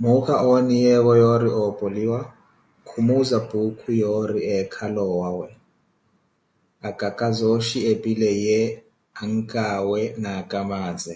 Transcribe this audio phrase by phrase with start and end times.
[0.00, 2.20] Muukha, ooniyeevo yoori oopoliwa,
[2.86, 5.48] khumuuza Puukhu yoori eekhale owawe,
[6.88, 8.58] acaka zooxhi epile ye
[9.22, 11.14] ancaawe na acamaaze.